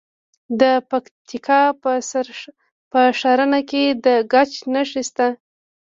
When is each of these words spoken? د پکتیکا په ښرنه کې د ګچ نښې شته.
د 0.59 0.63
پکتیکا 0.89 1.61
په 2.93 3.01
ښرنه 3.19 3.59
کې 3.69 3.83
د 4.05 4.07
ګچ 4.31 4.51
نښې 4.73 5.03
شته. 5.09 5.27